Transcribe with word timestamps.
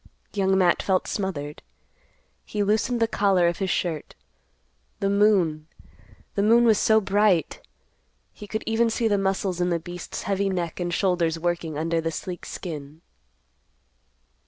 Young 0.33 0.57
Matt 0.57 0.81
felt 0.81 1.07
smothered. 1.07 1.61
He 2.43 2.63
loosened 2.63 2.99
the 2.99 3.07
collar 3.07 3.47
of 3.47 3.59
his 3.59 3.69
shirt. 3.69 4.15
The 4.99 5.11
moon—the 5.11 6.41
moon 6.41 6.63
was 6.63 6.79
so 6.79 6.99
bright! 6.99 7.61
He 8.33 8.47
could 8.47 8.63
even 8.65 8.89
see 8.89 9.07
the 9.07 9.19
muscles 9.19 9.61
in 9.61 9.69
the 9.69 9.77
beast's 9.79 10.23
heavy 10.23 10.49
neck 10.49 10.79
and 10.79 10.91
shoulders 10.91 11.37
working 11.37 11.77
under 11.77 12.01
the 12.01 12.09
sleek 12.09 12.47
skin. 12.47 13.01